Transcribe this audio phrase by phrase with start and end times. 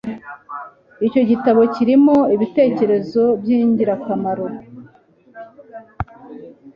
[1.07, 4.45] Icyo gitabo kirimo ibitekerezo byingirakamaro